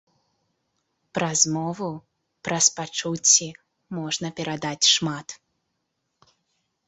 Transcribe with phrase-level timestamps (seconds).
[1.17, 1.89] Праз мову,
[2.47, 3.49] праз пачуцці
[3.97, 5.27] можна перадаць шмат.